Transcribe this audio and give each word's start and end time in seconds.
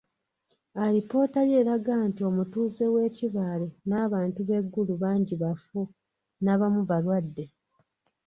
Alipoota 0.83 1.41
ye 1.49 1.55
eraga 1.61 1.95
nti 2.09 2.21
omutuuze 2.29 2.85
w'e 2.93 3.05
Kibaale 3.15 3.67
n'abantu 3.89 4.39
b'e 4.47 4.59
Gulu 4.71 4.95
bangi 5.01 5.35
bafu 5.43 5.81
n'abamu 6.43 6.81
balwadde. 6.89 7.45